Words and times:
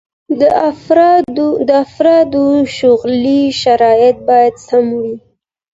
د 1.69 1.69
افرادو 1.87 2.47
شغلي 2.77 3.41
شرايط 3.61 4.17
بايد 4.27 4.55
سم 4.67 4.85
وي. 4.99 5.15